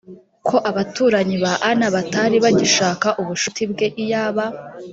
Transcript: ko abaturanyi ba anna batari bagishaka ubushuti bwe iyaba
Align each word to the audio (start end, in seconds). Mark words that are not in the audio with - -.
ko 0.47 0.55
abaturanyi 0.69 1.35
ba 1.43 1.53
anna 1.69 1.87
batari 1.95 2.37
bagishaka 2.45 3.07
ubushuti 3.21 3.61
bwe 3.71 3.87
iyaba 4.03 4.45